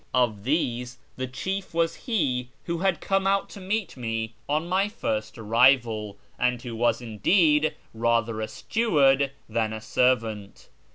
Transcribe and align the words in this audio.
Of 0.15 0.45
these 0.45 0.97
the 1.15 1.27
chief 1.27 1.75
was 1.75 1.93
he 1.93 2.49
who 2.63 2.79
had 2.79 3.01
come 3.01 3.27
out 3.27 3.51
to 3.51 3.61
meet 3.61 3.95
me 3.95 4.33
on 4.49 4.67
my 4.67 4.89
first 4.89 5.37
arrival, 5.37 6.17
and 6.39 6.59
who 6.59 6.75
was 6.75 7.03
indeed 7.03 7.75
rather 7.93 8.41
a 8.41 8.47
steward 8.47 9.29
than 9.47 9.73
a 9.73 9.79
servant. 9.79 10.69